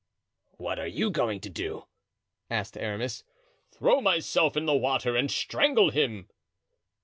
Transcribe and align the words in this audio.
"What 0.57 0.79
are 0.79 0.87
you 0.87 1.11
going 1.11 1.41
to 1.41 1.49
do?" 1.51 1.85
asked 2.49 2.75
Aramis. 2.75 3.23
"Throw 3.69 4.01
myself 4.01 4.57
in 4.57 4.65
the 4.65 4.73
water 4.75 5.15
and 5.15 5.29
strangle 5.29 5.91
him." 5.91 6.27